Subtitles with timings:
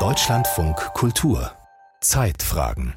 [0.00, 1.52] Deutschlandfunk Kultur
[2.00, 2.94] Zeitfragen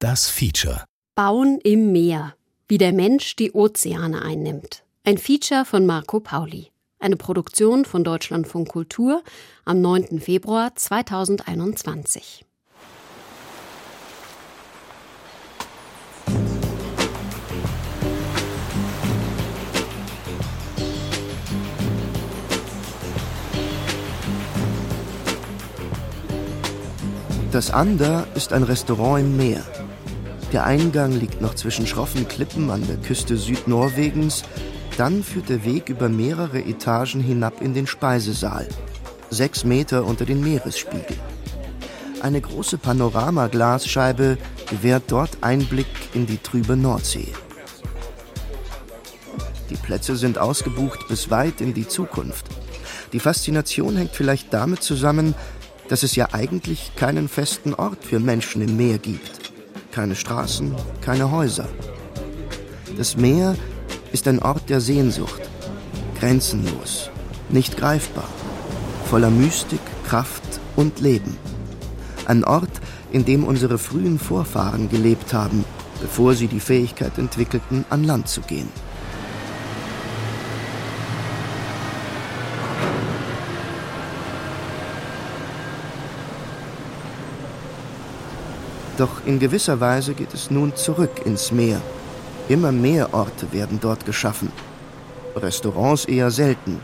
[0.00, 0.82] Das Feature
[1.14, 2.34] Bauen im Meer.
[2.66, 4.82] Wie der Mensch die Ozeane einnimmt.
[5.04, 6.72] Ein Feature von Marco Pauli.
[6.98, 9.22] Eine Produktion von Deutschlandfunk Kultur
[9.64, 10.18] am 9.
[10.18, 12.44] Februar 2021.
[27.52, 29.62] Das Ander ist ein Restaurant im Meer.
[30.54, 34.44] Der Eingang liegt noch zwischen schroffen Klippen an der Küste Südnorwegens.
[34.96, 38.66] Dann führt der Weg über mehrere Etagen hinab in den Speisesaal.
[39.28, 41.18] Sechs Meter unter den Meeresspiegel.
[42.22, 44.38] Eine große Panoramaglasscheibe
[44.70, 47.34] gewährt dort Einblick in die trübe Nordsee.
[49.68, 52.46] Die Plätze sind ausgebucht bis weit in die Zukunft.
[53.12, 55.34] Die Faszination hängt vielleicht damit zusammen,
[55.92, 59.52] dass es ja eigentlich keinen festen Ort für Menschen im Meer gibt.
[59.90, 61.68] Keine Straßen, keine Häuser.
[62.96, 63.56] Das Meer
[64.10, 65.42] ist ein Ort der Sehnsucht,
[66.18, 67.10] grenzenlos,
[67.50, 68.26] nicht greifbar,
[69.10, 70.42] voller Mystik, Kraft
[70.76, 71.36] und Leben.
[72.24, 72.72] Ein Ort,
[73.10, 75.62] in dem unsere frühen Vorfahren gelebt haben,
[76.00, 78.70] bevor sie die Fähigkeit entwickelten, an Land zu gehen.
[88.98, 91.80] Doch in gewisser Weise geht es nun zurück ins Meer.
[92.48, 94.52] Immer mehr Orte werden dort geschaffen.
[95.34, 96.80] Restaurants eher selten.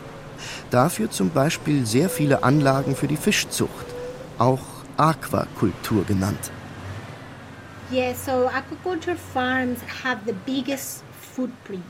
[0.71, 3.85] Dafür zum Beispiel sehr viele Anlagen für die Fischzucht,
[4.37, 4.61] auch
[4.97, 6.51] Aquakultur genannt.
[7.91, 11.03] Yeah, so aquaculture farms have the biggest
[11.35, 11.83] footprint.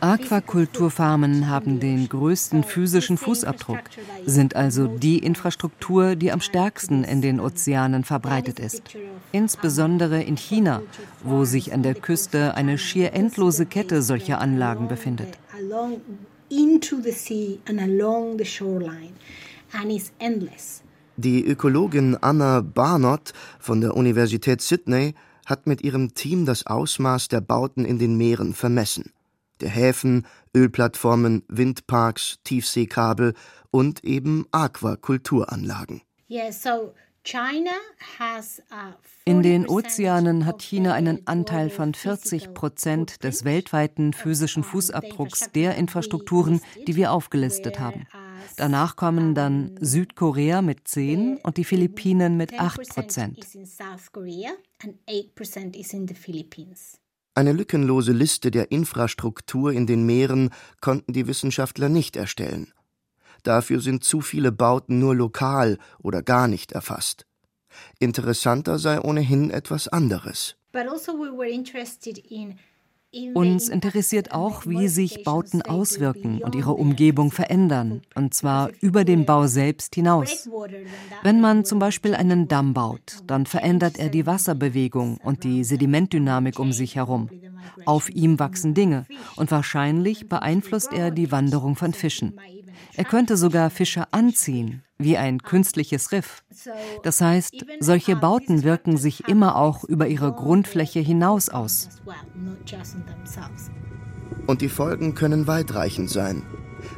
[0.00, 3.82] Aquakulturfarmen haben den größten physischen Fußabdruck,
[4.24, 8.82] sind also die Infrastruktur, die am stärksten in den Ozeanen verbreitet ist.
[9.32, 10.82] Insbesondere in China,
[11.22, 15.38] wo sich an der Küste eine schier endlose Kette solcher Anlagen befindet.
[21.16, 25.14] Die Ökologin Anna Barnott von der Universität Sydney
[25.44, 29.12] hat mit ihrem Team das Ausmaß der Bauten in den Meeren vermessen
[29.62, 33.34] der Häfen, Ölplattformen, Windparks, Tiefseekabel
[33.70, 36.02] und eben Aquakulturanlagen.
[39.24, 45.76] in den Ozeanen hat China einen Anteil von 40 Prozent des weltweiten physischen Fußabdrucks der
[45.76, 48.06] Infrastrukturen, die wir aufgelistet haben.
[48.56, 53.46] Danach kommen dann Südkorea mit 10 und die Philippinen mit 8 Prozent.
[57.34, 62.72] Eine lückenlose Liste der Infrastruktur in den Meeren konnten die Wissenschaftler nicht erstellen.
[63.42, 67.26] Dafür sind zu viele Bauten nur lokal oder gar nicht erfasst.
[67.98, 70.56] Interessanter sei ohnehin etwas anderes.
[70.72, 72.58] But also we were interested in
[73.34, 79.26] uns interessiert auch, wie sich Bauten auswirken und ihre Umgebung verändern, und zwar über den
[79.26, 80.48] Bau selbst hinaus.
[81.22, 86.58] Wenn man zum Beispiel einen Damm baut, dann verändert er die Wasserbewegung und die Sedimentdynamik
[86.58, 87.28] um sich herum.
[87.86, 89.06] Auf ihm wachsen Dinge
[89.36, 92.34] und wahrscheinlich beeinflusst er die Wanderung von Fischen.
[92.94, 96.44] Er könnte sogar Fische anziehen, wie ein künstliches Riff.
[97.02, 101.88] Das heißt, solche Bauten wirken sich immer auch über ihre Grundfläche hinaus aus.
[104.46, 106.42] Und die Folgen können weitreichend sein.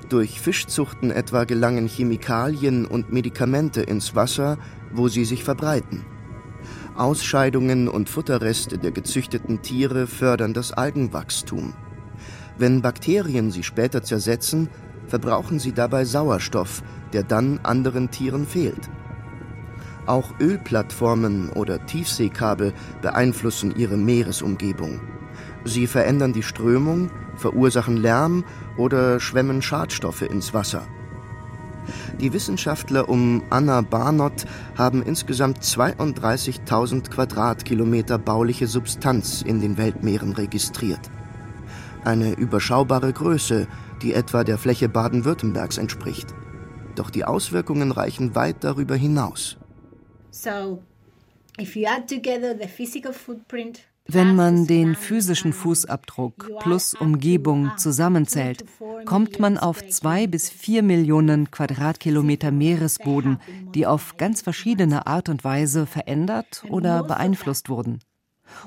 [0.09, 4.59] Durch Fischzuchten etwa gelangen Chemikalien und Medikamente ins Wasser,
[4.93, 6.05] wo sie sich verbreiten.
[6.97, 11.75] Ausscheidungen und Futterreste der gezüchteten Tiere fördern das Algenwachstum.
[12.59, 14.69] Wenn Bakterien sie später zersetzen,
[15.07, 16.83] verbrauchen sie dabei Sauerstoff,
[17.13, 18.91] der dann anderen Tieren fehlt.
[20.07, 25.01] Auch Ölplattformen oder Tiefseekabel beeinflussen ihre Meeresumgebung.
[25.65, 28.45] Sie verändern die Strömung, verursachen Lärm
[28.77, 30.87] oder schwemmen Schadstoffe ins Wasser.
[32.21, 34.45] Die Wissenschaftler um Anna Barnott
[34.77, 41.11] haben insgesamt 32.000 Quadratkilometer bauliche Substanz in den Weltmeeren registriert.
[42.05, 43.69] Eine überschaubare Größe,
[44.03, 46.35] die etwa der Fläche Baden-Württembergs entspricht.
[46.95, 49.57] Doch die Auswirkungen reichen weit darüber hinaus.
[54.07, 58.65] Wenn man den physischen Fußabdruck plus Umgebung zusammenzählt,
[59.05, 63.39] kommt man auf zwei bis vier Millionen Quadratkilometer Meeresboden,
[63.75, 68.01] die auf ganz verschiedene Art und Weise verändert oder beeinflusst wurden.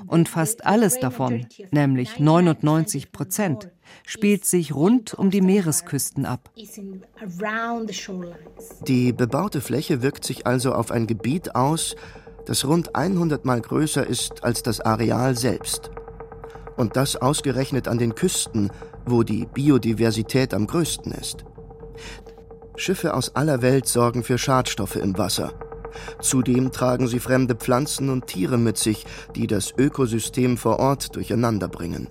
[0.06, 3.70] Und fast alles davon, nämlich 99 Prozent,
[4.04, 6.50] spielt sich rund um die Meeresküsten ab.
[8.86, 11.94] Die bebaute Fläche wirkt sich also auf ein Gebiet aus,
[12.46, 15.90] das rund 100 Mal größer ist als das Areal selbst.
[16.76, 18.70] Und das ausgerechnet an den Küsten,
[19.04, 21.44] wo die Biodiversität am größten ist.
[22.76, 25.52] Schiffe aus aller Welt sorgen für Schadstoffe im Wasser.
[26.20, 32.08] Zudem tragen sie fremde Pflanzen und Tiere mit sich, die das Ökosystem vor Ort durcheinanderbringen.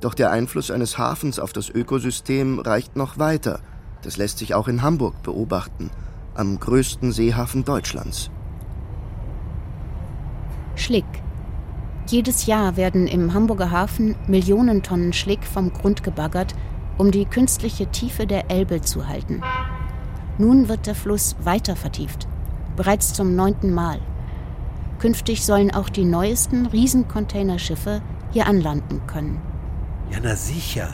[0.00, 3.60] Doch der Einfluss eines Hafens auf das Ökosystem reicht noch weiter.
[4.02, 5.90] Das lässt sich auch in Hamburg beobachten,
[6.34, 8.30] am größten Seehafen Deutschlands.
[10.80, 11.04] Schlick.
[12.06, 16.54] Jedes Jahr werden im Hamburger Hafen Millionen Tonnen Schlick vom Grund gebaggert,
[16.98, 19.42] um die künstliche Tiefe der Elbe zu halten.
[20.38, 22.26] Nun wird der Fluss weiter vertieft,
[22.76, 24.00] bereits zum neunten Mal.
[24.98, 29.40] Künftig sollen auch die neuesten Riesencontainerschiffe hier anlanden können.
[30.10, 30.88] Ja, na sicher.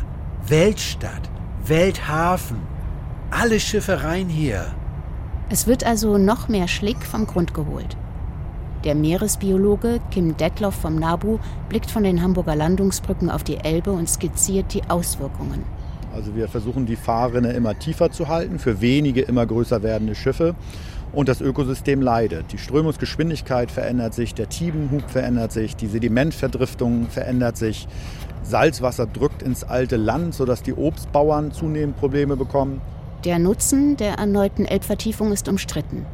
[0.49, 1.31] Weltstadt,
[1.65, 2.59] Welthafen.
[3.31, 4.67] Alle Schiffe rein hier.
[5.49, 7.97] Es wird also noch mehr Schlick vom Grund geholt.
[8.87, 14.09] Der Meeresbiologe Kim Detloff vom NABU blickt von den Hamburger Landungsbrücken auf die Elbe und
[14.09, 15.65] skizziert die Auswirkungen.
[16.15, 20.55] Also wir versuchen die Fahrrinne immer tiefer zu halten, für wenige immer größer werdende Schiffe.
[21.13, 22.53] Und das Ökosystem leidet.
[22.53, 27.89] Die Strömungsgeschwindigkeit verändert sich, der Tidenhub verändert sich, die Sedimentverdriftung verändert sich.
[28.45, 32.81] Salzwasser drückt ins alte Land, sodass die Obstbauern zunehmend Probleme bekommen.
[33.25, 36.07] Der Nutzen der erneuten Elbvertiefung ist umstritten.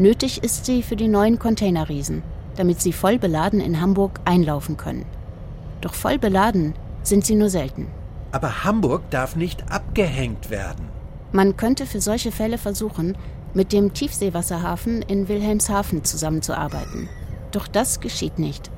[0.00, 2.22] Nötig ist sie für die neuen Containerriesen,
[2.56, 5.04] damit sie voll beladen in Hamburg einlaufen können.
[5.82, 7.86] Doch voll beladen sind sie nur selten.
[8.32, 10.88] Aber Hamburg darf nicht abgehängt werden.
[11.32, 13.14] Man könnte für solche Fälle versuchen,
[13.52, 17.10] mit dem Tiefseewasserhafen in Wilhelmshaven zusammenzuarbeiten.
[17.52, 18.70] Doch das geschieht nicht.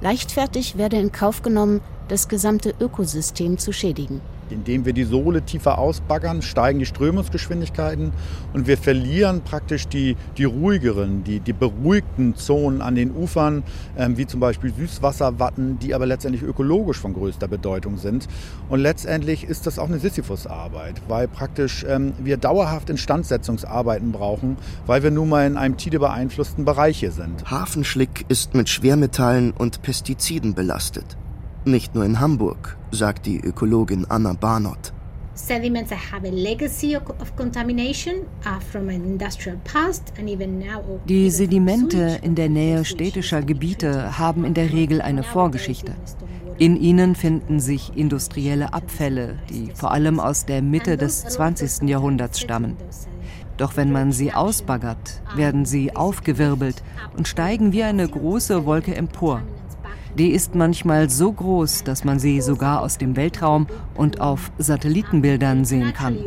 [0.00, 4.20] Leichtfertig werde in Kauf genommen, das gesamte Ökosystem zu schädigen.
[4.50, 8.12] Indem wir die Sohle tiefer ausbaggern, steigen die Strömungsgeschwindigkeiten
[8.52, 13.62] und wir verlieren praktisch die, die ruhigeren, die, die beruhigten Zonen an den Ufern,
[13.96, 18.28] ähm, wie zum Beispiel Süßwasserwatten, die aber letztendlich ökologisch von größter Bedeutung sind.
[18.68, 24.56] Und letztendlich ist das auch eine Sisyphusarbeit, weil praktisch ähm, wir dauerhaft Instandsetzungsarbeiten brauchen,
[24.86, 27.50] weil wir nun mal in einem tidebeeinflussten Bereich hier sind.
[27.50, 31.16] Hafenschlick ist mit Schwermetallen und Pestiziden belastet.
[31.64, 34.92] Nicht nur in Hamburg, sagt die Ökologin Anna Barnott.
[35.34, 41.00] Sediments that have a legacy of contamination are from an industrial past and even now.
[41.06, 45.94] Die Sedimente in der Nähe städtischer Gebiete haben in der Regel eine Vorgeschichte.
[46.58, 51.88] In ihnen finden sich industrielle Abfälle, die vor allem aus der Mitte des 20.
[51.88, 52.76] Jahrhunderts stammen.
[53.56, 56.82] Doch wenn man sie ausbaggert, werden sie aufgewirbelt
[57.16, 59.42] und steigen wie eine große Wolke empor.
[60.18, 65.64] Die ist manchmal so groß, dass man sie sogar aus dem Weltraum und auf Satellitenbildern
[65.64, 66.18] sehen kann.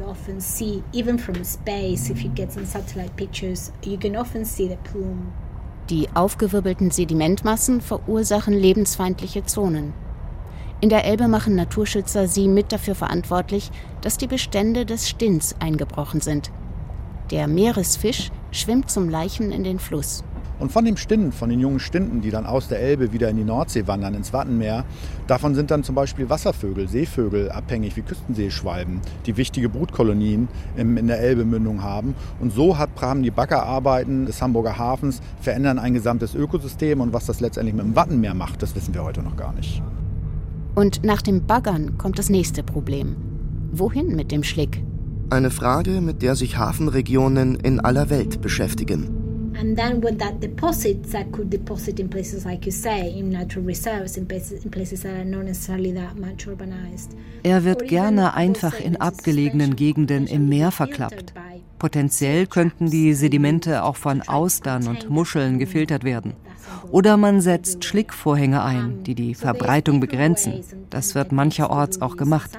[5.90, 9.94] Die aufgewirbelten Sedimentmassen verursachen lebensfeindliche Zonen.
[10.80, 13.72] In der Elbe machen Naturschützer sie mit dafür verantwortlich,
[14.02, 16.52] dass die Bestände des Stinns eingebrochen sind.
[17.32, 20.24] Der Meeresfisch schwimmt zum Leichen in den Fluss.
[20.64, 23.36] Und von dem Stinden, von den jungen Stinden, die dann aus der Elbe wieder in
[23.36, 24.86] die Nordsee wandern, ins Wattenmeer,
[25.28, 31.20] davon sind dann zum Beispiel Wasservögel, Seevögel abhängig, wie Küstenseeschwalben, die wichtige Brutkolonien in der
[31.20, 32.16] Elbemündung haben.
[32.40, 37.02] Und so hat Pram die Baggerarbeiten des Hamburger Hafens verändern ein gesamtes Ökosystem.
[37.02, 39.84] Und was das letztendlich mit dem Wattenmeer macht, das wissen wir heute noch gar nicht.
[40.76, 43.18] Und nach dem Baggern kommt das nächste Problem.
[43.74, 44.82] Wohin mit dem Schlick?
[45.30, 49.23] Eine Frage, mit der sich Hafenregionen in aller Welt beschäftigen.
[49.60, 53.66] And then with that deposits that could deposit in places like you say, in natural
[53.66, 57.16] reserves, in places, in places that are not necessarily that much urbanized.
[57.44, 61.34] Er wird gerne einfach in abgelegenen Gegenden im Meer verklappt.
[61.84, 66.32] Potenziell könnten die Sedimente auch von Austern und Muscheln gefiltert werden.
[66.92, 70.64] Oder man setzt Schlickvorhänge ein, die die Verbreitung begrenzen.
[70.90, 72.52] Das wird mancherorts auch gemacht.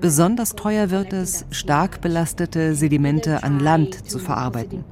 [0.00, 4.84] Besonders teuer wird es, stark belastete Sedimente an Land zu verarbeiten.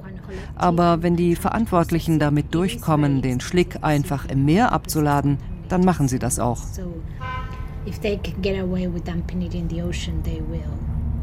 [0.55, 5.37] Aber wenn die Verantwortlichen damit durchkommen, den Schlick einfach im Meer abzuladen,
[5.69, 6.59] dann machen sie das auch.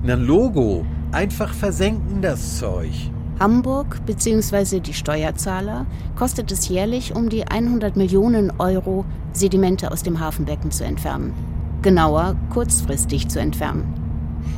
[0.02, 2.92] Na Logo, einfach versenken das Zeug.
[3.40, 4.80] Hamburg bzw.
[4.80, 5.86] die Steuerzahler
[6.16, 11.34] kostet es jährlich um die 100 Millionen Euro, Sedimente aus dem Hafenbecken zu entfernen.
[11.82, 13.84] Genauer, kurzfristig zu entfernen.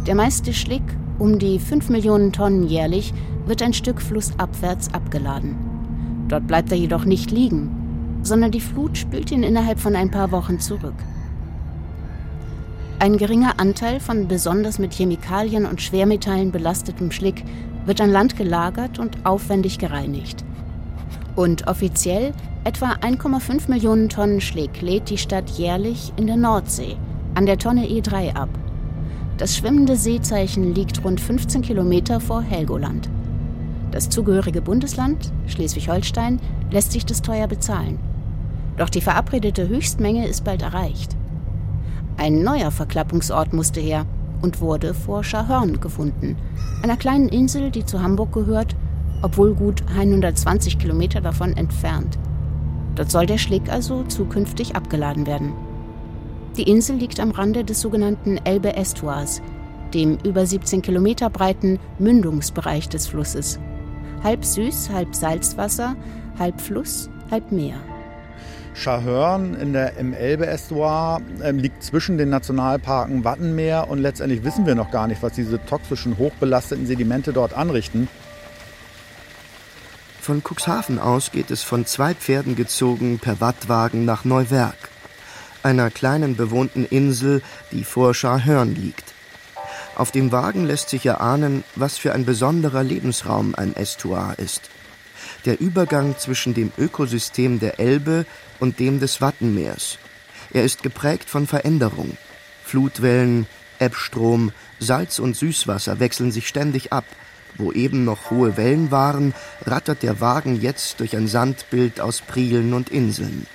[0.06, 0.82] Der meiste Schlick,
[1.18, 3.12] um die 5 Millionen Tonnen jährlich,
[3.46, 5.56] wird ein Stück flussabwärts abgeladen.
[6.28, 7.74] Dort bleibt er jedoch nicht liegen.
[8.22, 10.94] sondern die Flut spült ihn innerhalb von ein paar Wochen zurück.
[13.00, 17.44] Ein geringer Anteil von besonders mit Chemikalien und Schwermetallen belastetem Schlick
[17.86, 20.44] wird an Land gelagert und aufwendig gereinigt.
[21.36, 22.32] Und offiziell
[22.64, 26.96] etwa 1,5 Millionen Tonnen Schlick lädt die Stadt jährlich in der Nordsee
[27.36, 28.48] an der Tonne E3 ab.
[29.36, 33.08] Das schwimmende Seezeichen liegt rund 15 Kilometer vor Helgoland.
[33.92, 36.40] Das zugehörige Bundesland, Schleswig-Holstein,
[36.72, 38.00] lässt sich das teuer bezahlen.
[38.76, 41.14] Doch die verabredete Höchstmenge ist bald erreicht.
[42.18, 44.04] Ein neuer Verklappungsort musste her
[44.42, 46.36] und wurde vor Schahörn gefunden,
[46.82, 48.74] einer kleinen Insel, die zu Hamburg gehört,
[49.22, 52.18] obwohl gut 120 Kilometer davon entfernt.
[52.96, 55.52] Dort soll der Schlick also zukünftig abgeladen werden.
[56.56, 59.40] Die Insel liegt am Rande des sogenannten Elbe-Estuars,
[59.94, 63.60] dem über 17 Kilometer breiten Mündungsbereich des Flusses.
[64.24, 65.94] Halb süß, halb Salzwasser,
[66.36, 67.76] halb Fluss, halb Meer.
[68.78, 74.74] Schahörn in der, im Elbe-Estuar äh, liegt zwischen den Nationalparken Wattenmeer und letztendlich wissen wir
[74.74, 78.08] noch gar nicht, was diese toxischen, hochbelasteten Sedimente dort anrichten.
[80.20, 84.90] Von Cuxhaven aus geht es von zwei Pferden gezogen per Wattwagen nach Neuwerk,
[85.62, 87.42] einer kleinen bewohnten Insel,
[87.72, 89.14] die vor Schahörn liegt.
[89.96, 94.70] Auf dem Wagen lässt sich erahnen, was für ein besonderer Lebensraum ein Estuar ist.
[95.44, 98.26] Der Übergang zwischen dem Ökosystem der Elbe
[98.60, 99.98] und dem des Wattenmeers.
[100.52, 102.16] Er ist geprägt von Veränderung.
[102.64, 103.46] Flutwellen,
[103.78, 107.04] Ebbstrom, Salz und Süßwasser wechseln sich ständig ab.
[107.56, 109.34] Wo eben noch hohe Wellen waren,
[109.64, 113.46] rattert der Wagen jetzt durch ein Sandbild aus Prielen und Inseln.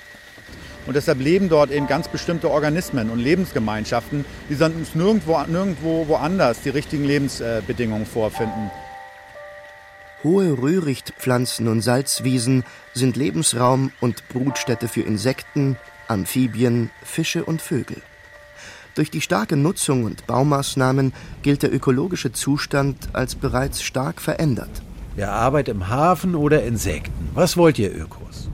[0.86, 6.60] Und deshalb leben dort eben ganz bestimmte Organismen und Lebensgemeinschaften, die sonst nirgendwo, nirgendwo woanders
[6.60, 8.70] die richtigen Lebensbedingungen vorfinden.
[10.24, 12.64] Hohe Röhrichtpflanzen und Salzwiesen
[12.94, 15.76] sind Lebensraum und Brutstätte für Insekten,
[16.08, 17.98] Amphibien, Fische und Vögel.
[18.94, 21.12] Durch die starke Nutzung und Baumaßnahmen
[21.42, 24.70] gilt der ökologische Zustand als bereits stark verändert.
[25.14, 27.30] Wer arbeitet im Hafen oder Insekten?
[27.34, 28.48] Was wollt ihr Ökos?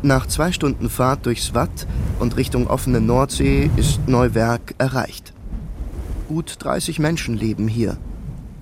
[0.00, 1.86] Nach zwei Stunden Fahrt durchs Watt
[2.20, 5.34] und Richtung offene Nordsee ist Neuwerk erreicht.
[6.26, 7.98] Gut 30 Menschen leben hier.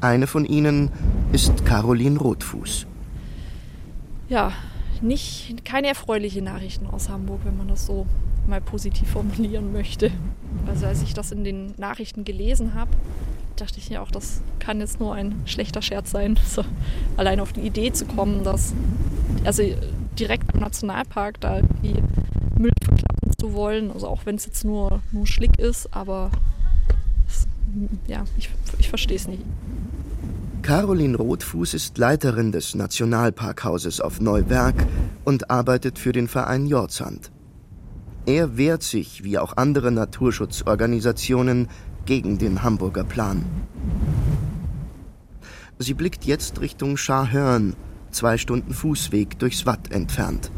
[0.00, 0.90] Eine von ihnen
[1.32, 2.86] ist Caroline Rotfuß.
[4.28, 4.52] Ja,
[5.00, 8.06] nicht, keine erfreuliche Nachrichten aus Hamburg, wenn man das so
[8.46, 10.10] mal positiv formulieren möchte.
[10.66, 12.90] Also als ich das in den Nachrichten gelesen habe,
[13.56, 16.38] dachte ich ja auch, das kann jetzt nur ein schlechter Scherz sein.
[16.48, 16.64] So,
[17.16, 18.74] allein auf die Idee zu kommen, dass
[19.44, 19.62] also
[20.18, 21.94] direkt am Nationalpark da die
[22.58, 23.90] Müll verklappen zu wollen.
[23.92, 26.30] Also auch wenn es jetzt nur, nur Schlick ist, aber
[28.06, 29.42] ja, ich, ich verstehe es nicht.
[30.70, 34.86] Caroline Rotfuß ist Leiterin des Nationalparkhauses auf Neuwerk
[35.24, 37.32] und arbeitet für den Verein Jordsand.
[38.24, 41.66] Er wehrt sich, wie auch andere Naturschutzorganisationen,
[42.06, 43.44] gegen den Hamburger Plan.
[45.80, 47.74] Sie blickt jetzt Richtung Scharhörn,
[48.12, 50.52] zwei Stunden Fußweg durchs Watt entfernt.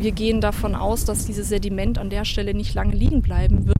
[0.00, 3.78] Wir gehen davon aus, dass dieses Sediment an der Stelle nicht lange liegen bleiben wird,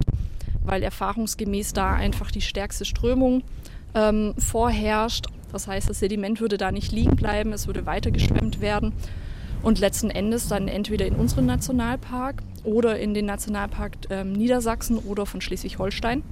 [0.62, 3.42] weil erfahrungsgemäß da einfach die stärkste Strömung
[3.94, 5.26] ähm, vorherrscht.
[5.52, 8.92] Das heißt, das Sediment würde da nicht liegen bleiben, es würde weiter geschwemmt werden
[9.62, 15.26] und letzten Endes dann entweder in unseren Nationalpark oder in den Nationalpark ähm, Niedersachsen oder
[15.26, 16.22] von Schleswig-Holstein.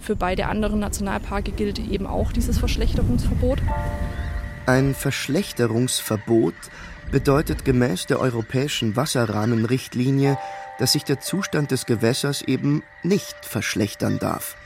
[0.00, 3.60] Für beide anderen Nationalparke gilt eben auch dieses Verschlechterungsverbot.
[4.66, 6.54] Ein Verschlechterungsverbot
[7.10, 10.38] bedeutet gemäß der europäischen Wasserrahmenrichtlinie,
[10.78, 14.56] dass sich der Zustand des Gewässers eben nicht verschlechtern darf.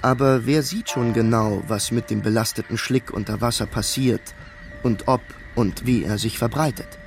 [0.00, 4.34] Aber wer sieht schon genau, was mit dem belasteten Schlick unter Wasser passiert
[4.82, 5.22] und ob
[5.54, 6.98] und wie er sich verbreitet?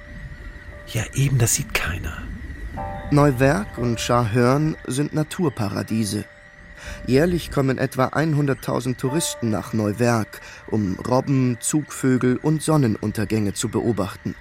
[0.88, 2.24] Ja, eben, das sieht keiner.
[3.12, 6.26] Neuwerk und Scharhörn sind Naturparadiese.
[7.08, 14.36] Jährlich kommen etwa 100.000 Touristen nach Neuwerk, um Robben, Zugvögel und Sonnenuntergänge zu beobachten.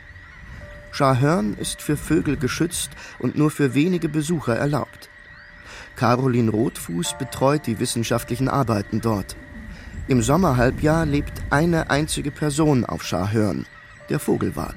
[0.90, 5.09] Scharhörn ist für Vögel geschützt und nur für wenige Besucher erlaubt.
[5.96, 9.36] Caroline Rotfuß betreut die wissenschaftlichen Arbeiten dort.
[10.08, 13.64] Im Sommerhalbjahr lebt eine einzige Person auf Scharhörn,
[14.10, 14.76] der Vogelwart.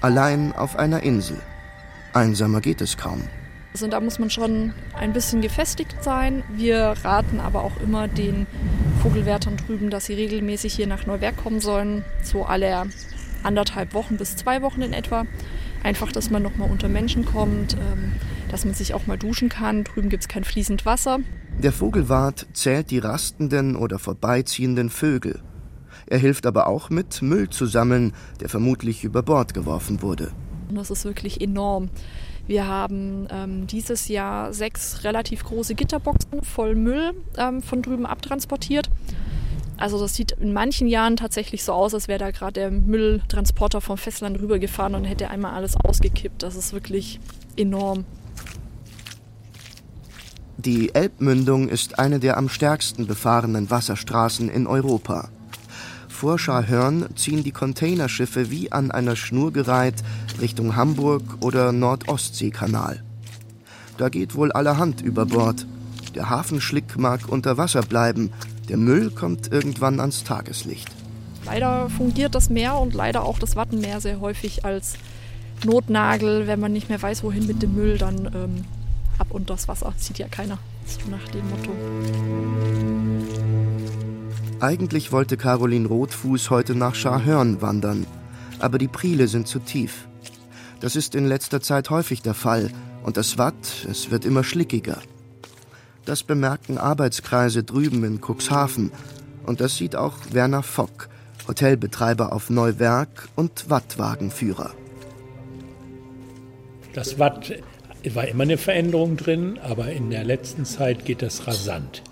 [0.00, 1.36] Allein auf einer Insel.
[2.12, 3.22] Einsamer geht es kaum.
[3.72, 6.44] Also da muss man schon ein bisschen gefestigt sein.
[6.54, 8.46] Wir raten aber auch immer den
[9.02, 12.84] Vogelwärtern drüben, dass sie regelmäßig hier nach Neuwerk kommen sollen, so alle
[13.42, 15.26] anderthalb Wochen bis zwei Wochen in etwa.
[15.82, 18.12] Einfach, dass man nochmal unter Menschen kommt, ähm,
[18.54, 19.82] dass man sich auch mal duschen kann.
[19.82, 21.18] Drüben gibt es kein fließend Wasser.
[21.58, 25.40] Der Vogelwart zählt die rastenden oder vorbeiziehenden Vögel.
[26.06, 30.30] Er hilft aber auch mit, Müll zu sammeln, der vermutlich über Bord geworfen wurde.
[30.68, 31.88] Und das ist wirklich enorm.
[32.46, 38.88] Wir haben ähm, dieses Jahr sechs relativ große Gitterboxen voll Müll ähm, von drüben abtransportiert.
[39.78, 43.80] Also das sieht in manchen Jahren tatsächlich so aus, als wäre da gerade der Mülltransporter
[43.80, 46.44] vom Festland rübergefahren und hätte einmal alles ausgekippt.
[46.44, 47.18] Das ist wirklich
[47.56, 48.04] enorm.
[50.56, 55.28] Die Elbmündung ist eine der am stärksten befahrenen Wasserstraßen in Europa.
[56.08, 59.96] Vor Scharhörn ziehen die Containerschiffe wie an einer Schnur gereiht
[60.40, 63.02] Richtung Hamburg oder Nordostseekanal.
[63.98, 65.66] Da geht wohl allerhand über Bord.
[66.14, 68.30] Der Hafenschlick mag unter Wasser bleiben,
[68.68, 70.88] der Müll kommt irgendwann ans Tageslicht.
[71.44, 74.94] Leider fungiert das Meer und leider auch das Wattenmeer sehr häufig als
[75.64, 76.46] Notnagel.
[76.46, 78.64] Wenn man nicht mehr weiß, wohin mit dem Müll, dann ähm,
[79.18, 79.92] ab und das Wasser.
[79.98, 80.58] Sieht ja keiner.
[80.86, 81.70] So nach dem Motto.
[84.60, 88.06] Eigentlich wollte Caroline Rotfuß heute nach Scharhörn wandern,
[88.60, 90.06] aber die Priele sind zu tief.
[90.80, 92.70] Das ist in letzter Zeit häufig der Fall
[93.02, 94.98] und das Watt, es wird immer schlickiger.
[96.04, 98.90] Das bemerken Arbeitskreise drüben in Cuxhaven
[99.46, 101.08] und das sieht auch Werner Fock,
[101.48, 104.72] Hotelbetreiber auf Neuwerk und Wattwagenführer.
[106.94, 107.52] Das Watt
[108.12, 112.02] war immer eine Veränderung drin, aber in der letzten Zeit geht das rasant.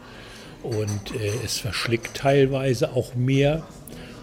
[0.62, 3.62] Und äh, es verschlickt teilweise auch mehr.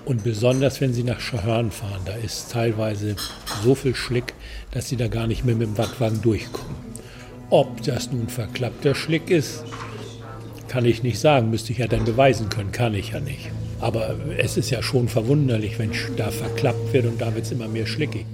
[0.05, 3.15] Und besonders, wenn Sie nach Schahörn fahren, da ist teilweise
[3.63, 4.33] so viel Schlick,
[4.71, 6.75] dass Sie da gar nicht mehr mit dem Wattwagen durchkommen.
[7.51, 9.63] Ob das nun verklappter Schlick ist,
[10.67, 11.49] kann ich nicht sagen.
[11.49, 12.71] Müsste ich ja dann beweisen können.
[12.71, 13.51] Kann ich ja nicht.
[13.79, 17.67] Aber es ist ja schon verwunderlich, wenn da verklappt wird und da wird es immer
[17.67, 18.25] mehr schlickig.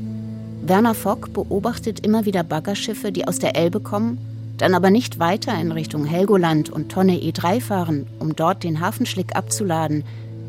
[0.67, 4.17] Werner Fock beobachtet immer wieder Baggerschiffe, die aus der Elbe kommen,
[4.57, 9.35] dann aber nicht weiter in Richtung Helgoland und Tonne E3 fahren, um dort den Hafenschlick
[9.35, 10.03] abzuladen.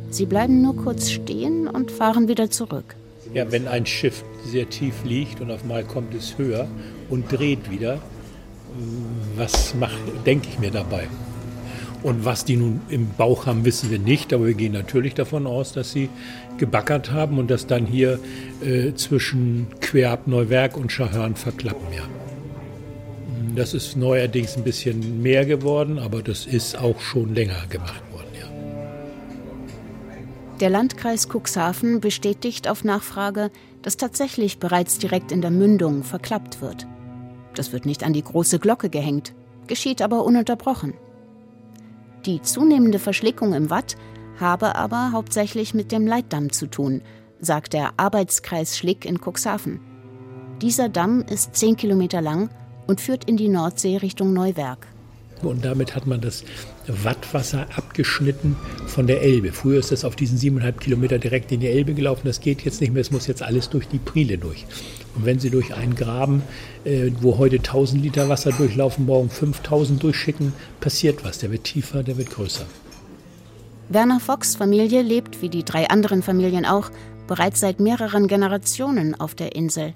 [0.08, 2.96] Sie bleiben nur kurz stehen und fahren wieder zurück.
[3.34, 6.66] Ja, wenn ein Schiff sehr tief liegt und auf einmal kommt es höher
[7.10, 8.00] und dreht wieder,
[9.36, 9.74] was
[10.24, 11.08] denke ich mir dabei?
[12.06, 15.44] Und was die nun im Bauch haben, wissen wir nicht, aber wir gehen natürlich davon
[15.44, 16.08] aus, dass sie
[16.56, 18.20] gebackert haben und dass dann hier
[18.64, 21.88] äh, zwischen Querab Neuwerk und Schahörn verklappen.
[21.92, 22.04] Ja.
[23.56, 28.30] Das ist neuerdings ein bisschen mehr geworden, aber das ist auch schon länger gemacht worden.
[28.38, 28.46] Ja.
[30.60, 33.50] Der Landkreis Cuxhaven bestätigt auf Nachfrage,
[33.82, 36.86] dass tatsächlich bereits direkt in der Mündung verklappt wird.
[37.56, 39.34] Das wird nicht an die große Glocke gehängt,
[39.66, 40.94] geschieht aber ununterbrochen.
[42.26, 43.96] Die zunehmende Verschlickung im Watt
[44.40, 47.02] habe aber hauptsächlich mit dem Leitdamm zu tun,
[47.40, 49.80] sagt der Arbeitskreis Schlick in Cuxhaven.
[50.60, 52.50] Dieser Damm ist 10 Kilometer lang
[52.88, 54.88] und führt in die Nordsee Richtung Neuwerk.
[55.42, 56.44] Und damit hat man das
[56.88, 59.52] Wattwasser abgeschnitten von der Elbe.
[59.52, 62.22] Früher ist das auf diesen siebeneinhalb Kilometer direkt in die Elbe gelaufen.
[62.24, 63.02] Das geht jetzt nicht mehr.
[63.02, 64.66] Es muss jetzt alles durch die Priele durch.
[65.16, 66.42] Und wenn Sie durch einen Graben,
[66.84, 71.38] äh, wo heute 1000 Liter Wasser durchlaufen, morgen 5000 durchschicken, passiert was.
[71.38, 72.66] Der wird tiefer, der wird größer.
[73.88, 76.90] Werner Fox Familie lebt, wie die drei anderen Familien auch,
[77.26, 79.94] bereits seit mehreren Generationen auf der Insel.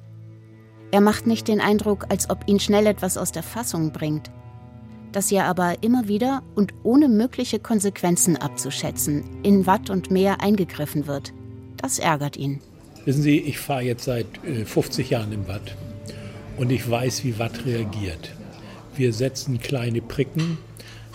[0.91, 4.31] Er macht nicht den Eindruck, als ob ihn schnell etwas aus der Fassung bringt.
[5.13, 11.07] Dass hier aber immer wieder und ohne mögliche Konsequenzen abzuschätzen in Watt und Meer eingegriffen
[11.07, 11.33] wird,
[11.77, 12.61] das ärgert ihn.
[13.05, 14.27] Wissen Sie, ich fahre jetzt seit
[14.65, 15.75] 50 äh, Jahren im Watt
[16.57, 18.33] und ich weiß, wie Watt reagiert.
[18.97, 20.59] Wir setzen kleine Pricken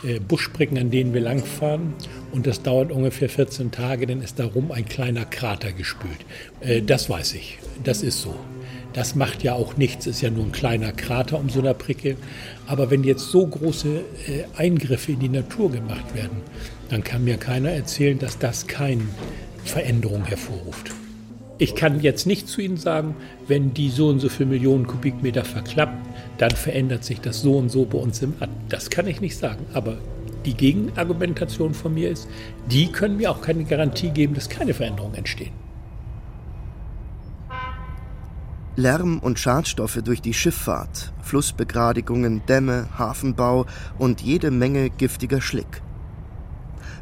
[0.06, 1.94] äh, Buschbricken, an denen wir langfahren.
[2.32, 6.18] Und das dauert ungefähr 14 Tage, dann ist darum ein kleiner Krater gespült.
[6.62, 7.60] Äh, das weiß ich.
[7.84, 8.36] Das ist so.
[8.94, 12.16] Das macht ja auch nichts, ist ja nur ein kleiner Krater um so einer Pricke.
[12.66, 14.06] Aber wenn jetzt so große
[14.56, 16.38] Eingriffe in die Natur gemacht werden,
[16.90, 19.04] dann kann mir keiner erzählen, dass das keine
[19.66, 20.94] Veränderung hervorruft.
[21.58, 23.16] Ich kann jetzt nicht zu Ihnen sagen,
[23.48, 26.06] wenn die so und so viele Millionen Kubikmeter verklappt,
[26.38, 28.52] dann verändert sich das so und so bei uns im Ad.
[28.68, 29.66] Das kann ich nicht sagen.
[29.74, 29.98] Aber
[30.46, 32.28] die Gegenargumentation von mir ist,
[32.70, 35.54] die können mir auch keine Garantie geben, dass keine Veränderungen entstehen.
[38.76, 43.66] Lärm und Schadstoffe durch die Schifffahrt, Flussbegradigungen, Dämme, Hafenbau
[43.98, 45.82] und jede Menge giftiger Schlick.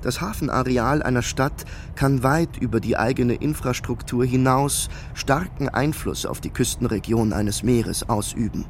[0.04, 6.50] Das Hafenareal einer Stadt kann weit über die eigene Infrastruktur hinaus starken Einfluss auf die
[6.50, 8.66] Küstenregion eines Meeres ausüben.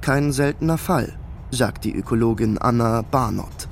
[0.00, 1.18] Kein seltener Fall,
[1.50, 3.68] sagt die Ökologin Anna Barnott.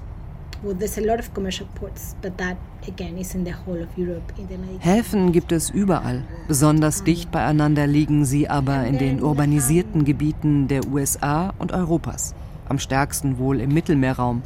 [4.81, 6.25] Häfen gibt es überall.
[6.49, 12.35] Besonders dicht beieinander liegen sie aber in den urbanisierten Gebieten der USA und Europas
[12.68, 14.42] am stärksten wohl im Mittelmeerraum.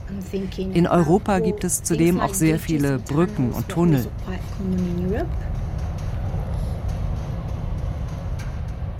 [0.74, 4.07] In Europa gibt es zudem auch sehr viele Brücken und Tunnel.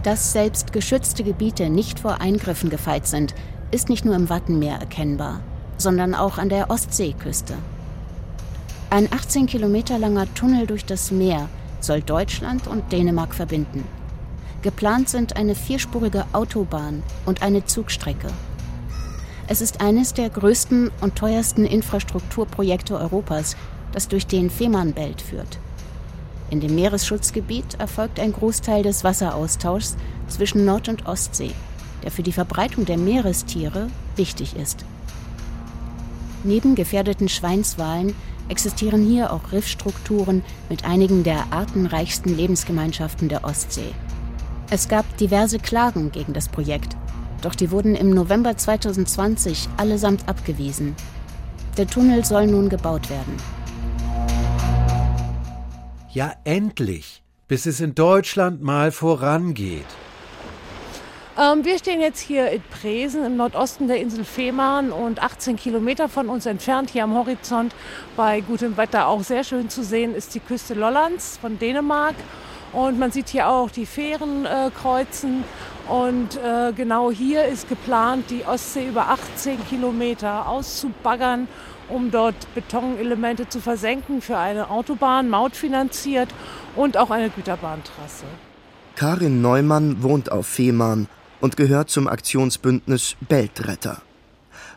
[0.03, 3.35] Dass selbst geschützte Gebiete nicht vor Eingriffen gefeit sind,
[3.71, 5.41] ist nicht nur im Wattenmeer erkennbar,
[5.77, 7.55] sondern auch an der Ostseeküste.
[8.91, 11.49] Ein 18 Kilometer langer Tunnel durch das Meer
[11.81, 13.85] soll Deutschland und Dänemark verbinden.
[14.63, 18.29] Geplant sind eine vierspurige Autobahn und eine Zugstrecke.
[19.51, 23.57] Es ist eines der größten und teuersten Infrastrukturprojekte Europas,
[23.93, 25.59] das durch den Fehmarnbelt führt.
[26.51, 29.97] In dem Meeresschutzgebiet erfolgt ein Großteil des Wasseraustauschs
[30.29, 31.53] zwischen Nord- und Ostsee,
[32.03, 34.85] der für die Verbreitung der Meerestiere wichtig ist.
[36.45, 38.15] Neben gefährdeten Schweinswalen
[38.51, 43.95] existieren hier auch Riffstrukturen mit einigen der artenreichsten Lebensgemeinschaften der Ostsee.
[44.71, 46.97] Es gab diverse Klagen gegen das Projekt,
[47.43, 50.95] doch die wurden im November 2020 allesamt abgewiesen.
[51.77, 53.37] Der Tunnel soll nun gebaut werden.
[56.11, 59.87] Ja, endlich, bis es in Deutschland mal vorangeht.
[61.39, 66.09] Ähm, wir stehen jetzt hier in Presen im Nordosten der Insel Fehmarn und 18 Kilometer
[66.09, 67.73] von uns entfernt, hier am Horizont,
[68.17, 72.17] bei gutem Wetter auch sehr schön zu sehen, ist die Küste Lollands von Dänemark.
[72.73, 75.45] Und man sieht hier auch die Fähren äh, kreuzen.
[75.89, 81.49] Und äh, genau hier ist geplant, die Ostsee über 18 Kilometer auszubaggern,
[81.89, 86.29] um dort Betonelemente zu versenken für eine Autobahn, mautfinanziert
[86.77, 88.25] und auch eine Güterbahntrasse.
[88.97, 91.09] Karin Neumann wohnt auf Fehmarn
[91.41, 94.03] und gehört zum Aktionsbündnis Beltretter,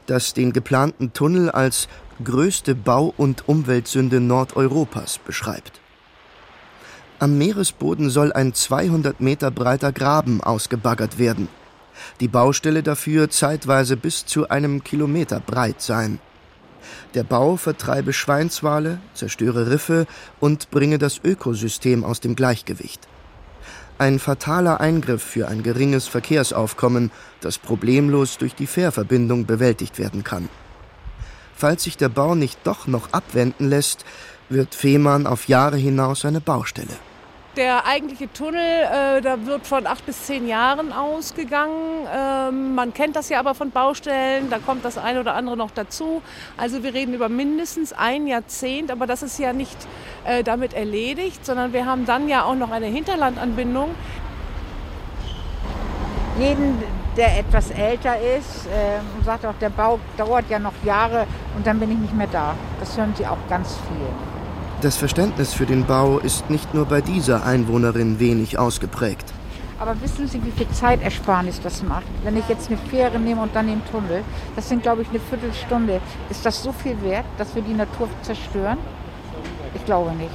[0.06, 1.90] das den geplanten Tunnel als
[2.24, 5.81] größte Bau- und Umweltsünde Nordeuropas beschreibt.
[7.22, 11.50] Am Meeresboden soll ein 200 Meter breiter Graben ausgebaggert werden.
[12.20, 16.20] Die Baustelle dafür zeitweise bis zu einem Kilometer breit sein.
[17.14, 20.08] Der Bau vertreibe Schweinswale, zerstöre Riffe
[20.40, 23.08] und bringe das Ökosystem aus dem Gleichgewicht.
[24.00, 30.50] Ein fataler Eingriff für ein geringes Verkehrsaufkommen, das problemlos durch die Fährverbindung bewältigt werden kann.
[31.56, 34.06] Falls sich der Bau nicht doch noch abwenden lässt,
[34.50, 36.98] wird Fehmarn auf Jahre hinaus eine Baustelle.
[37.58, 42.08] Der eigentliche Tunnel, äh, da wird von acht bis zehn Jahren ausgegangen.
[42.16, 45.72] Ähm, man kennt das ja aber von Baustellen, da kommt das eine oder andere noch
[45.72, 46.22] dazu.
[46.56, 49.76] Also wir reden über mindestens ein Jahrzehnt, aber das ist ja nicht
[50.24, 53.90] äh, damit erledigt, sondern wir haben dann ja auch noch eine Hinterlandanbindung.
[56.40, 56.82] Jeden,
[57.18, 61.82] der etwas älter ist, äh, sagt auch, der Bau dauert ja noch Jahre und dann
[61.82, 62.56] bin ich nicht mehr da.
[62.80, 64.41] Das hören Sie auch ganz viel.
[64.82, 69.32] Das Verständnis für den Bau ist nicht nur bei dieser Einwohnerin wenig ausgeprägt.
[69.78, 72.08] Aber wissen Sie, wie viel Zeitersparnis das macht?
[72.24, 74.24] Wenn ich jetzt eine Fähre nehme und dann den Tunnel,
[74.56, 76.02] das sind, glaube ich, eine Viertelstunde.
[76.32, 78.80] Ist das so viel wert, dass wir die Natur zerstören?
[79.76, 80.32] Ich glaube nicht.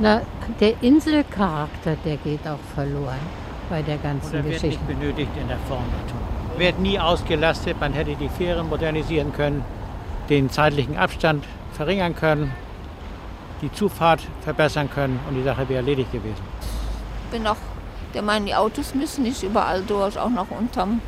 [0.00, 0.20] Na,
[0.60, 3.24] der Inselcharakter, der geht auch verloren
[3.70, 4.84] bei der ganzen Oder wird Geschichte.
[4.84, 6.58] nicht benötigt in der Form der Tunnel.
[6.58, 9.64] Wird nie ausgelastet, man hätte die Fähren modernisieren können,
[10.28, 12.52] den zeitlichen Abstand verringern können
[13.62, 16.42] die Zufahrt verbessern können und die Sache wäre erledigt gewesen.
[17.24, 17.56] Ich bin auch
[18.14, 21.00] der Meinung, die Autos müssen nicht überall durch, auch noch unterm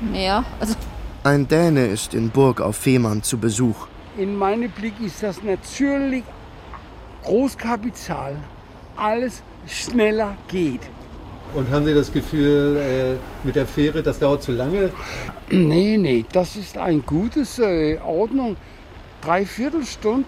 [0.00, 0.44] Meer.
[0.60, 0.74] Also
[1.22, 3.86] Ein Däne ist in Burg auf Fehmarn zu Besuch.
[4.16, 6.24] In meinem Blick ist das natürlich
[7.24, 8.36] Großkapital.
[8.96, 10.82] Alles schneller geht.
[11.54, 14.90] Und haben Sie das Gefühl, äh, mit der Fähre, das dauert zu lange?
[15.50, 18.56] Nee, nee, das ist eine gute äh, Ordnung.
[19.22, 20.26] Dreiviertel Stunde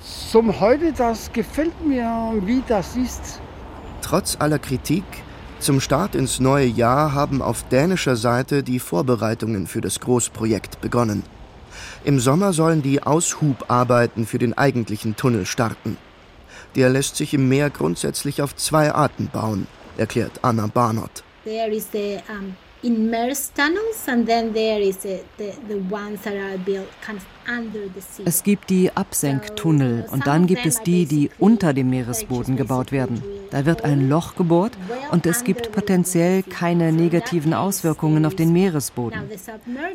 [0.00, 3.40] zum heute, das gefällt mir, wie das ist.
[4.02, 5.04] Trotz aller Kritik,
[5.58, 11.22] zum Start ins neue Jahr haben auf dänischer Seite die Vorbereitungen für das Großprojekt begonnen.
[12.02, 15.98] Im Sommer sollen die Aushubarbeiten für den eigentlichen Tunnel starten.
[16.76, 19.66] Der lässt sich im Meer grundsätzlich auf zwei Arten bauen,
[19.98, 21.22] erklärt Anna Barnott.
[21.44, 22.56] There is the um,
[28.00, 28.24] sea.
[28.24, 33.22] Es gibt die Absenktunnel und dann gibt es die, die unter dem Meeresboden gebaut werden.
[33.50, 34.72] Da wird ein Loch gebohrt
[35.10, 39.22] und es gibt potenziell keine negativen Auswirkungen auf den Meeresboden.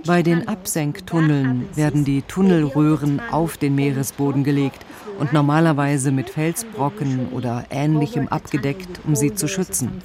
[0.05, 4.85] Bei den Absenktunneln werden die Tunnelröhren auf den Meeresboden gelegt
[5.17, 10.01] und normalerweise mit Felsbrocken oder ähnlichem abgedeckt, um sie zu schützen.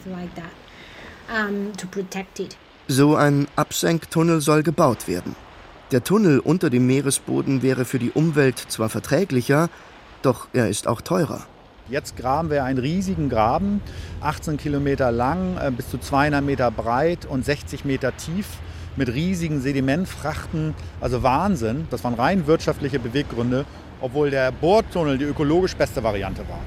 [1.30, 2.56] Um, to protect it.
[2.92, 5.36] So ein Absenktunnel soll gebaut werden.
[5.92, 9.70] Der Tunnel unter dem Meeresboden wäre für die Umwelt zwar verträglicher,
[10.22, 11.46] doch er ist auch teurer.
[11.88, 13.80] Jetzt graben wir einen riesigen Graben,
[14.22, 18.48] 18 Kilometer lang, äh, bis zu 200 Meter breit und 60 Meter tief,
[18.96, 20.74] mit riesigen Sedimentfrachten.
[21.00, 21.86] Also Wahnsinn.
[21.92, 23.66] Das waren rein wirtschaftliche Beweggründe,
[24.00, 26.58] obwohl der Bohrtunnel die ökologisch beste Variante war.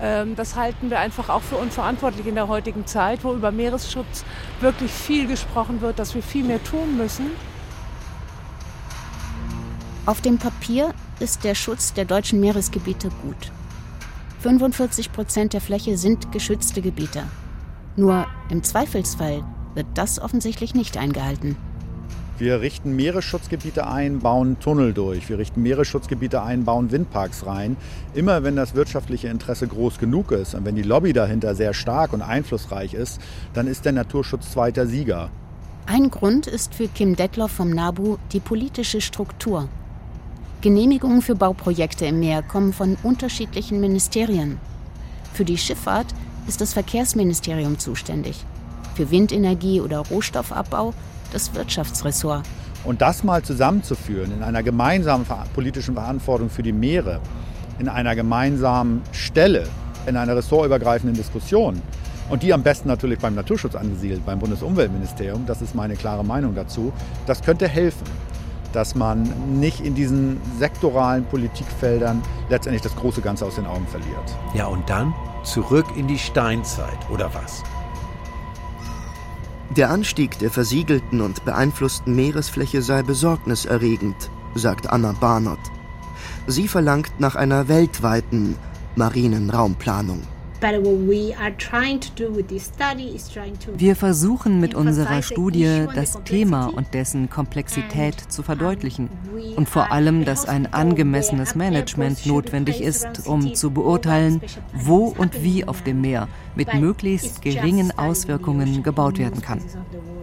[0.00, 4.24] Ähm, das halten wir einfach auch für unverantwortlich in der heutigen Zeit, wo über Meeresschutz
[4.60, 7.30] wirklich viel gesprochen wird, dass wir viel mehr tun müssen.
[10.04, 13.52] Auf dem Papier ist der Schutz der deutschen Meeresgebiete gut.
[14.40, 17.22] 45 Prozent der Fläche sind geschützte Gebiete.
[17.94, 21.56] Nur im Zweifelsfall wird das offensichtlich nicht eingehalten.
[22.38, 25.28] Wir richten Meeresschutzgebiete ein, bauen Tunnel durch.
[25.28, 27.76] Wir richten Meeresschutzgebiete ein, bauen Windparks rein.
[28.14, 32.12] Immer wenn das wirtschaftliche Interesse groß genug ist und wenn die Lobby dahinter sehr stark
[32.14, 33.20] und einflussreich ist,
[33.52, 35.30] dann ist der Naturschutz zweiter Sieger.
[35.84, 39.68] Ein Grund ist für Kim Detloff vom NABU die politische Struktur.
[40.62, 44.58] Genehmigungen für Bauprojekte im Meer kommen von unterschiedlichen Ministerien.
[45.34, 46.06] Für die Schifffahrt
[46.48, 48.44] ist das Verkehrsministerium zuständig.
[48.94, 50.94] Für Windenergie oder Rohstoffabbau
[51.32, 52.42] das Wirtschaftsressort.
[52.84, 57.20] Und das mal zusammenzuführen in einer gemeinsamen politischen Verantwortung für die Meere,
[57.78, 59.68] in einer gemeinsamen Stelle,
[60.06, 61.80] in einer ressortübergreifenden Diskussion
[62.28, 66.54] und die am besten natürlich beim Naturschutz angesiedelt, beim Bundesumweltministerium, das ist meine klare Meinung
[66.54, 66.92] dazu,
[67.26, 68.06] das könnte helfen
[68.72, 69.22] dass man
[69.60, 74.36] nicht in diesen sektoralen Politikfeldern letztendlich das große Ganze aus den Augen verliert.
[74.54, 75.14] Ja, und dann
[75.44, 77.62] zurück in die Steinzeit, oder was?
[79.76, 85.58] Der Anstieg der versiegelten und beeinflussten Meeresfläche sei besorgniserregend, sagt Anna Barnott.
[86.46, 88.56] Sie verlangt nach einer weltweiten
[88.96, 90.20] marinen Raumplanung.
[93.76, 99.08] Wir versuchen mit unserer Studie das Thema und dessen Komplexität zu verdeutlichen
[99.56, 104.40] und vor allem, dass ein angemessenes Management notwendig ist, um zu beurteilen,
[104.72, 109.60] wo und wie auf dem Meer mit möglichst geringen Auswirkungen gebaut werden kann.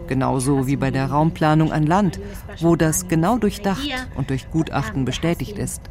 [0.08, 2.21] Genauso wie bei der Raumplanung an Land,
[2.62, 5.82] wo das genau durchdacht und durch Gutachten bestätigt ist.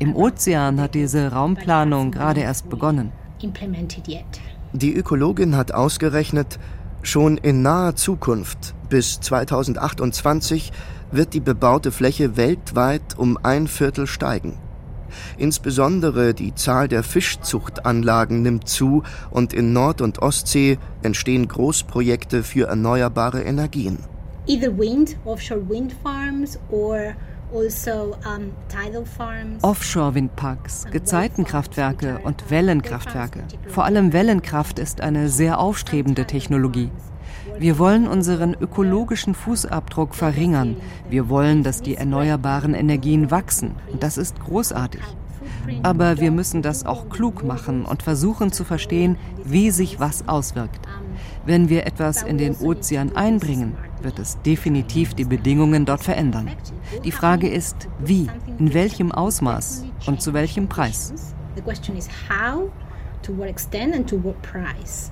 [0.00, 4.24] Im Ozean hat diese Raumplanung gerade erst begonnen implemented yet.
[4.72, 6.58] Die Ökologin hat ausgerechnet,
[7.02, 10.72] schon in naher Zukunft, bis 2028,
[11.10, 14.58] wird die bebaute Fläche weltweit um ein Viertel steigen.
[15.38, 22.68] Insbesondere die Zahl der Fischzuchtanlagen nimmt zu und in Nord- und Ostsee entstehen Großprojekte für
[22.68, 23.98] erneuerbare Energien.
[24.46, 27.14] Either wind, offshore wind farms or
[29.62, 33.44] Offshore-Windparks, Gezeitenkraftwerke und Wellenkraftwerke.
[33.68, 36.90] Vor allem Wellenkraft ist eine sehr aufstrebende Technologie.
[37.58, 40.76] Wir wollen unseren ökologischen Fußabdruck verringern.
[41.08, 43.76] Wir wollen, dass die erneuerbaren Energien wachsen.
[43.92, 45.02] Und das ist großartig.
[45.82, 50.80] Aber wir müssen das auch klug machen und versuchen zu verstehen, wie sich was auswirkt.
[51.44, 56.50] Wenn wir etwas in den Ozean einbringen, wird es definitiv die Bedingungen dort verändern.
[57.04, 61.12] Die Frage ist, wie, in welchem Ausmaß und zu welchem Preis.
[61.54, 62.70] The question is how,
[63.22, 65.10] to what extent and to what price.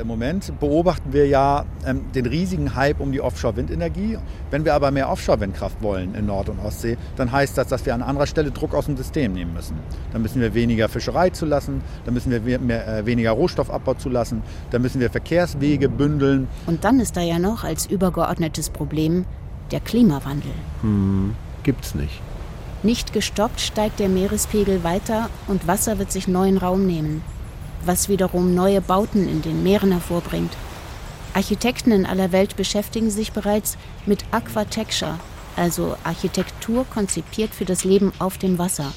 [0.00, 4.16] Im Moment beobachten wir ja ähm, den riesigen Hype um die Offshore-Windenergie.
[4.50, 7.94] Wenn wir aber mehr Offshore-Windkraft wollen in Nord- und Ostsee, dann heißt das, dass wir
[7.94, 9.76] an anderer Stelle Druck aus dem System nehmen müssen.
[10.12, 14.80] Dann müssen wir weniger Fischerei zulassen, dann müssen wir mehr, äh, weniger Rohstoffabbau zulassen, dann
[14.80, 16.48] müssen wir Verkehrswege bündeln.
[16.66, 19.26] Und dann ist da ja noch als übergeordnetes Problem
[19.70, 20.52] der Klimawandel.
[20.80, 22.22] Hm, gibt's nicht.
[22.82, 27.22] Nicht gestoppt steigt der Meerespegel weiter und Wasser wird sich neuen Raum nehmen
[27.84, 30.52] was wiederum neue Bauten in den Meeren hervorbringt.
[31.34, 35.18] Architekten in aller Welt beschäftigen sich bereits mit Aquatexture,
[35.56, 38.92] also Architektur konzipiert für das Leben auf dem Wasser.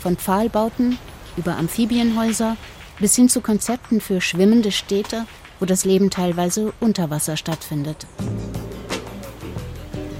[0.00, 0.98] Von Pfahlbauten
[1.36, 2.56] über Amphibienhäuser
[3.00, 5.26] bis hin zu Konzepten für schwimmende Städte,
[5.60, 8.06] wo das Leben teilweise unter Wasser stattfindet.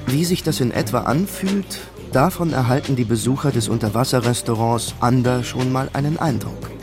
[0.07, 1.81] Wie sich das in etwa anfühlt,
[2.13, 6.76] davon erhalten die Besucher des Unterwasserrestaurants Ander schon mal einen Eindruck.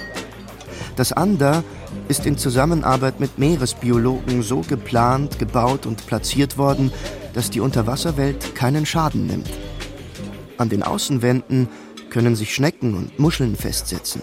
[0.95, 1.63] Das Ander
[2.08, 6.91] ist in Zusammenarbeit mit Meeresbiologen so geplant, gebaut und platziert worden,
[7.34, 9.49] dass die Unterwasserwelt keinen Schaden nimmt.
[10.58, 11.67] An den Außenwänden
[12.12, 14.21] können sich Schnecken und Muscheln festsetzen.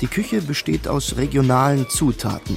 [0.00, 2.56] Die Küche besteht aus regionalen Zutaten,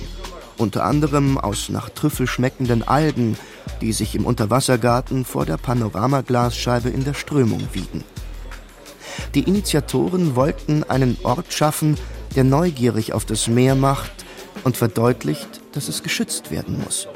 [0.58, 3.38] unter anderem aus nach Trüffel schmeckenden Algen,
[3.82, 8.04] die sich im Unterwassergarten vor der Panoramaglasscheibe in der Strömung wiegen.
[9.34, 11.98] Die Initiatoren wollten einen Ort schaffen,
[12.36, 14.12] der neugierig auf das Meer macht
[14.64, 17.08] und verdeutlicht, dass es geschützt werden muss.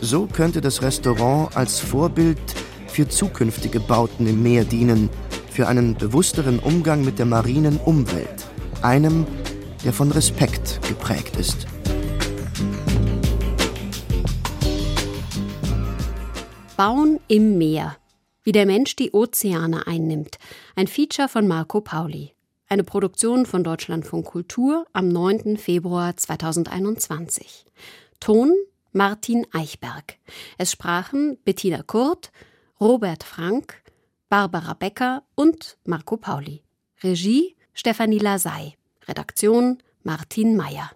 [0.00, 2.40] So könnte das Restaurant als Vorbild
[2.88, 5.10] für zukünftige Bauten im Meer dienen,
[5.50, 8.46] für einen bewussteren Umgang mit der marinen Umwelt,
[8.82, 9.26] einem,
[9.84, 11.66] der von Respekt geprägt ist.
[16.76, 17.96] Bauen im Meer.
[18.42, 20.38] Wie der Mensch die Ozeane einnimmt.
[20.76, 22.32] Ein Feature von Marco Pauli.
[22.70, 25.56] Eine Produktion von Deutschlandfunk Kultur am 9.
[25.56, 27.66] Februar 2021.
[28.20, 28.54] Ton
[28.92, 30.18] Martin Eichberg.
[30.56, 32.30] Es sprachen Bettina Kurt,
[32.80, 33.82] Robert Frank,
[34.28, 36.62] Barbara Becker und Marco Pauli.
[37.02, 38.76] Regie Stefanie Lasey.
[39.08, 40.92] Redaktion Martin Meyer.